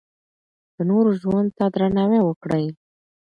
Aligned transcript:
د 0.75 0.77
نورو 0.89 1.11
ژوند 1.21 1.49
ته 1.57 1.65
درناوی 1.73 2.21
وکړئ. 2.23 2.65